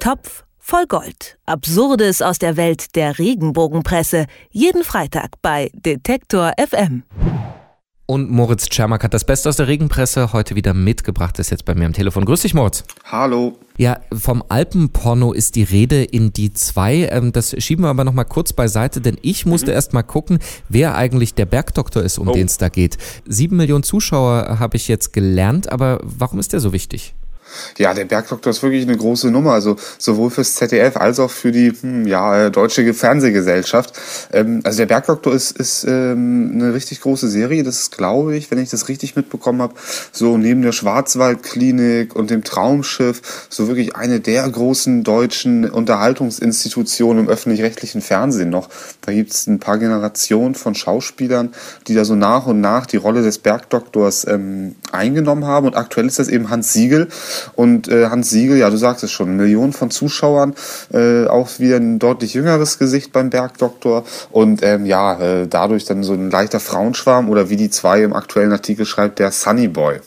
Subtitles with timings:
[0.00, 1.36] Topf voll Gold.
[1.44, 4.26] Absurdes aus der Welt der Regenbogenpresse.
[4.50, 7.02] Jeden Freitag bei Detektor FM.
[8.06, 11.38] Und Moritz Czermak hat das Beste aus der Regenpresse heute wieder mitgebracht.
[11.38, 12.24] ist jetzt bei mir am Telefon.
[12.24, 12.84] Grüß dich, Moritz.
[13.04, 13.58] Hallo.
[13.76, 17.06] Ja, vom Alpenporno ist die Rede in die zwei.
[17.12, 19.74] Ähm, das schieben wir aber noch mal kurz beiseite, denn ich musste mhm.
[19.74, 20.38] erst mal gucken,
[20.70, 22.32] wer eigentlich der Bergdoktor ist, um oh.
[22.32, 22.96] den es da geht.
[23.26, 27.14] Sieben Millionen Zuschauer habe ich jetzt gelernt, aber warum ist der so wichtig?
[27.78, 31.52] Ja, der Bergdoktor ist wirklich eine große Nummer, also sowohl fürs ZDF als auch für
[31.52, 33.94] die hm, ja, äh, deutsche Fernsehgesellschaft.
[34.32, 38.58] Ähm, also der Bergdoktor ist, ist ähm, eine richtig große Serie, das glaube ich, wenn
[38.58, 39.74] ich das richtig mitbekommen habe,
[40.12, 47.30] so neben der Schwarzwaldklinik und dem Traumschiff, so wirklich eine der großen deutschen Unterhaltungsinstitutionen im
[47.30, 48.68] öffentlich-rechtlichen Fernsehen noch.
[49.02, 51.52] Da gibt es ein paar Generationen von Schauspielern,
[51.86, 56.06] die da so nach und nach die Rolle des Bergdoktors ähm, eingenommen haben und aktuell
[56.06, 57.08] ist das eben Hans Siegel,
[57.54, 60.54] und äh, Hans Siegel, ja, du sagst es schon, Millionen von Zuschauern,
[60.92, 66.02] äh, auch wieder ein deutlich jüngeres Gesicht beim Bergdoktor und ähm, ja, äh, dadurch dann
[66.02, 70.00] so ein leichter Frauenschwarm oder wie die zwei im aktuellen Artikel schreibt, der Sunny Boy.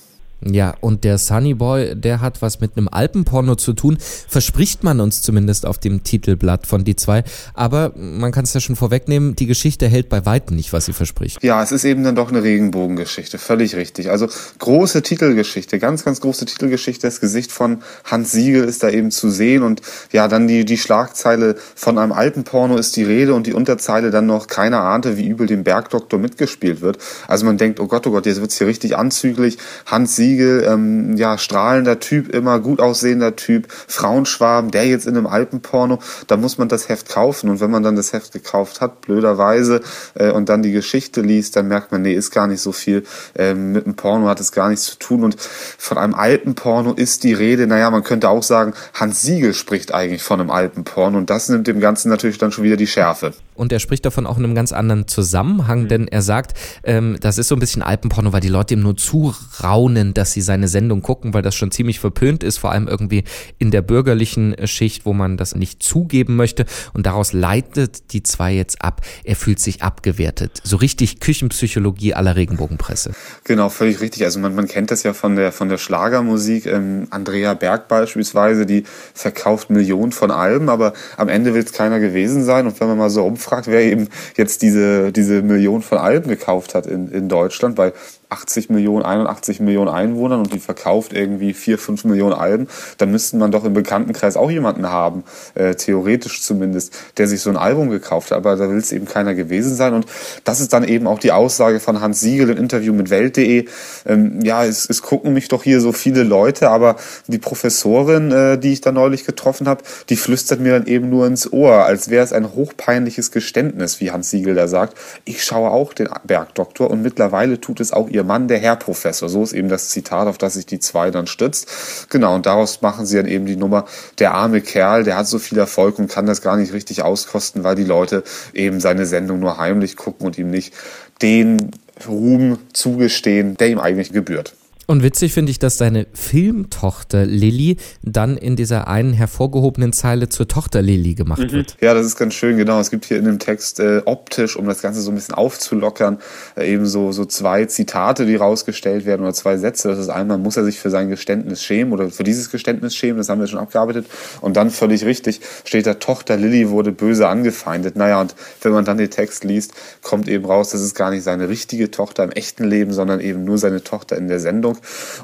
[0.46, 5.00] Ja, und der Sunny Boy, der hat was mit einem Alpenporno zu tun, verspricht man
[5.00, 7.24] uns zumindest auf dem Titelblatt von die zwei.
[7.54, 10.94] Aber man kann es ja schon vorwegnehmen, die Geschichte hält bei weitem nicht, was sie
[10.94, 11.44] verspricht.
[11.44, 14.10] Ja, es ist eben dann doch eine Regenbogengeschichte, völlig richtig.
[14.10, 14.28] Also
[14.60, 17.08] große Titelgeschichte, ganz, ganz große Titelgeschichte.
[17.08, 20.78] Das Gesicht von Hans Siegel ist da eben zu sehen und ja, dann die, die
[20.78, 25.28] Schlagzeile von einem Alpenporno ist die Rede und die Unterzeile dann noch, keiner ahnte, wie
[25.28, 26.98] übel dem Bergdoktor mitgespielt wird.
[27.28, 29.58] Also man denkt, oh Gott, oh Gott, jetzt wird's hier richtig anzüglich.
[29.86, 35.16] Hans Siegel Siegel, ähm, ja, strahlender Typ, immer gut aussehender Typ, Frauenschwarm, der jetzt in
[35.16, 37.50] einem Alpenporno, da muss man das Heft kaufen.
[37.50, 39.82] Und wenn man dann das Heft gekauft hat, blöderweise,
[40.16, 43.04] äh, und dann die Geschichte liest, dann merkt man, nee, ist gar nicht so viel.
[43.36, 45.24] Ähm, mit dem Porno hat es gar nichts zu tun.
[45.24, 49.94] Und von einem Alpenporno ist die Rede, naja, man könnte auch sagen, Hans Siegel spricht
[49.94, 51.18] eigentlich von einem Alpenporno.
[51.18, 53.34] Und das nimmt dem Ganzen natürlich dann schon wieder die Schärfe.
[53.56, 55.88] Und er spricht davon auch in einem ganz anderen Zusammenhang, mhm.
[55.88, 58.98] denn er sagt, ähm, das ist so ein bisschen Alpenporno, weil die Leute ihm nur
[58.98, 63.24] zuraunen, dass sie seine Sendung gucken, weil das schon ziemlich verpönt ist, vor allem irgendwie
[63.60, 66.66] in der bürgerlichen äh, Schicht, wo man das nicht zugeben möchte.
[66.94, 69.02] Und daraus leitet die zwei jetzt ab.
[69.24, 70.62] Er fühlt sich abgewertet.
[70.64, 73.12] So richtig Küchenpsychologie aller Regenbogenpresse.
[73.44, 74.24] Genau, völlig richtig.
[74.24, 76.66] Also man, man kennt das ja von der, von der Schlagermusik.
[76.66, 78.84] Ähm, Andrea Berg beispielsweise, die
[79.14, 82.68] verkauft Millionen von Alben, aber am Ende will es keiner gewesen sein.
[82.68, 86.76] Und wenn man mal so umfragt, wer eben jetzt diese, diese Million von Alben gekauft
[86.76, 87.94] hat in, in Deutschland, weil
[88.34, 92.68] 80 Millionen, 81 Millionen Einwohnern und die verkauft irgendwie 4, 5 Millionen Alben,
[92.98, 95.24] dann müsste man doch im Bekanntenkreis auch jemanden haben,
[95.54, 98.38] äh, theoretisch zumindest, der sich so ein Album gekauft hat.
[98.38, 99.94] Aber da will es eben keiner gewesen sein.
[99.94, 100.08] Und
[100.44, 103.66] das ist dann eben auch die Aussage von Hans Siegel im Interview mit Welt.de.
[104.08, 106.96] Ähm, ja, es, es gucken mich doch hier so viele Leute, aber
[107.28, 111.28] die Professorin, äh, die ich da neulich getroffen habe, die flüstert mir dann eben nur
[111.28, 114.98] ins Ohr, als wäre es ein hochpeinliches Geständnis, wie Hans Siegel da sagt.
[115.26, 118.76] Ich schaue auch den Bergdoktor und mittlerweile tut es auch ihr ihr Mann der Herr
[118.76, 119.30] Professor.
[119.30, 122.08] So ist eben das Zitat, auf das sich die zwei dann stützt.
[122.10, 123.86] Genau, und daraus machen sie dann eben die Nummer,
[124.20, 127.64] der arme Kerl, der hat so viel Erfolg und kann das gar nicht richtig auskosten,
[127.64, 128.24] weil die Leute
[128.54, 130.74] eben seine Sendung nur heimlich gucken und ihm nicht
[131.22, 131.72] den
[132.08, 134.56] Ruhm zugestehen, der ihm eigentlich gebührt.
[134.86, 140.48] Und witzig finde ich, dass seine Filmtochter Lilly dann in dieser einen hervorgehobenen Zeile zur
[140.48, 141.52] Tochter Lilly gemacht mhm.
[141.52, 141.78] wird.
[141.82, 142.80] Ja, das ist ganz schön, genau.
[142.80, 146.20] Es gibt hier in dem Text äh, optisch, um das Ganze so ein bisschen aufzulockern,
[146.56, 149.88] äh, eben so, so zwei Zitate, die rausgestellt werden oder zwei Sätze.
[149.88, 153.18] Das ist einmal, muss er sich für sein Geständnis schämen oder für dieses Geständnis schämen,
[153.18, 154.08] das haben wir schon abgearbeitet.
[154.42, 157.96] Und dann völlig richtig steht da, Tochter Lilly wurde böse angefeindet.
[157.96, 161.24] Naja, und wenn man dann den Text liest, kommt eben raus, das ist gar nicht
[161.24, 164.73] seine richtige Tochter im echten Leben, sondern eben nur seine Tochter in der Sendung.
[164.74, 164.78] Sendung.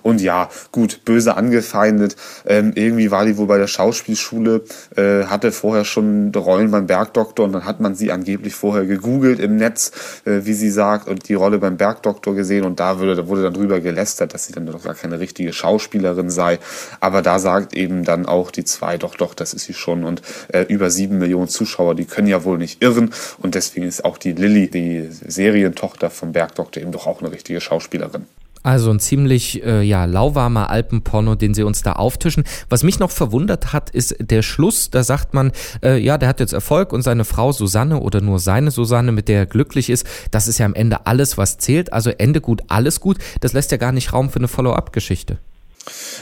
[0.04, 2.16] Und ja, gut, böse angefeindet.
[2.46, 4.64] Ähm, irgendwie war die wohl bei der Schauspielschule,
[4.96, 9.40] äh, hatte vorher schon Rollen beim Bergdoktor und dann hat man sie angeblich vorher gegoogelt
[9.40, 9.92] im Netz,
[10.26, 13.54] äh, wie sie sagt, und die Rolle beim Bergdoktor gesehen und da wurde, wurde dann
[13.54, 16.60] drüber gelästert, dass sie dann doch gar keine richtige Schauspielerin sei.
[17.00, 20.22] Aber da sagt eben dann auch die zwei, doch, doch, das ist sie schon und
[20.50, 24.18] äh, über sieben Millionen Zuschauer, die können ja wohl nicht irren und deswegen ist auch
[24.18, 28.25] die Lilly, die Serientochter vom Bergdoktor, eben doch auch eine richtige Schauspielerin.
[28.62, 32.44] Also ein ziemlich äh, ja, lauwarmer Alpenporno, den sie uns da auftischen.
[32.68, 34.90] Was mich noch verwundert hat, ist der Schluss.
[34.90, 35.52] Da sagt man,
[35.82, 39.28] äh, ja, der hat jetzt Erfolg und seine Frau Susanne oder nur seine Susanne, mit
[39.28, 41.94] der er glücklich ist, das ist ja am Ende alles, was zählt.
[41.94, 43.18] Also Ende gut, alles gut.
[43.40, 45.40] Das lässt ja gar nicht Raum für eine Follow-up-Geschichte.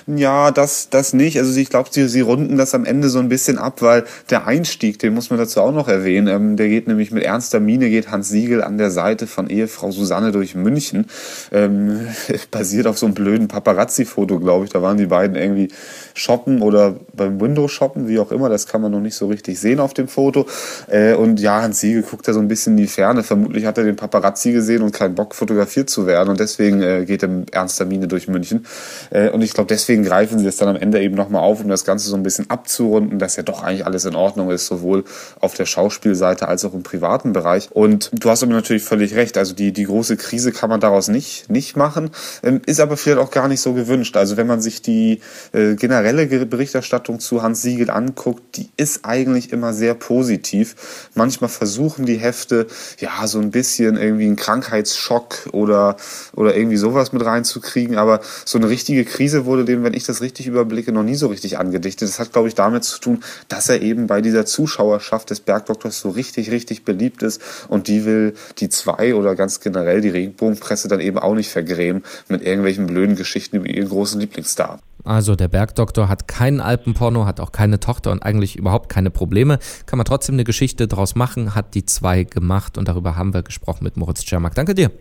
[0.08, 1.38] Ja, das, das nicht.
[1.38, 4.48] Also ich glaube, sie, sie runden das am Ende so ein bisschen ab, weil der
[4.48, 7.90] Einstieg, den muss man dazu auch noch erwähnen, ähm, der geht nämlich mit ernster Miene,
[7.90, 11.08] geht Hans Siegel an der Seite von Ehefrau Susanne durch München.
[11.52, 12.08] Ähm,
[12.52, 14.72] basiert auf so einem blöden Paparazzi-Foto, glaube ich.
[14.72, 15.70] Da waren die beiden irgendwie
[16.14, 18.50] shoppen oder beim Windows shoppen, wie auch immer.
[18.50, 20.46] Das kann man noch nicht so richtig sehen auf dem Foto.
[20.88, 23.24] Äh, und ja, Hans Siegel guckt da so ein bisschen in die Ferne.
[23.24, 26.30] Vermutlich hat er den Paparazzi gesehen und keinen Bock, fotografiert zu werden.
[26.30, 28.66] Und deswegen äh, geht er mit ernster Miene durch München.
[29.10, 31.68] Äh, und ich glaube, deswegen greifen sie es dann am Ende eben nochmal auf, um
[31.68, 35.04] das Ganze so ein bisschen abzurunden, dass ja doch eigentlich alles in Ordnung ist, sowohl
[35.40, 37.70] auf der Schauspielseite als auch im privaten Bereich.
[37.72, 39.36] Und du hast aber natürlich völlig recht.
[39.36, 42.12] Also die, die große Krise kann man daraus nicht, nicht machen,
[42.44, 44.16] ähm, ist aber vielleicht auch gar nicht so gewünscht.
[44.16, 45.22] Also wenn man sich die
[45.54, 51.10] äh, generelle Berichterstattung zu Hans Siegel anguckt, die ist eigentlich immer sehr positiv.
[51.16, 52.68] Manchmal versuchen die Hefte
[53.00, 55.98] ja so ein bisschen irgendwie einen Krankheitsschock oder,
[56.36, 59.04] oder irgendwie sowas mit reinzukriegen, aber so eine richtige
[59.38, 62.10] Krise wurde dem, wenn ich das richtig überblicke, noch nie so richtig angedichtet.
[62.10, 66.00] Das hat, glaube ich, damit zu tun, dass er eben bei dieser Zuschauerschaft des Bergdoktors
[66.00, 70.88] so richtig, richtig beliebt ist und die will die zwei oder ganz generell die Regenbogenpresse
[70.88, 74.80] dann eben auch nicht vergrämen mit irgendwelchen blöden Geschichten über ihren großen Lieblingsstar.
[75.04, 79.60] Also der Bergdoktor hat keinen Alpenporno, hat auch keine Tochter und eigentlich überhaupt keine Probleme.
[79.86, 83.44] Kann man trotzdem eine Geschichte draus machen, hat die zwei gemacht und darüber haben wir
[83.44, 84.56] gesprochen mit Moritz Czermak.
[84.56, 84.92] Danke dir.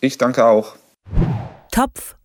[0.00, 0.76] Ich danke auch.
[1.70, 2.16] Topf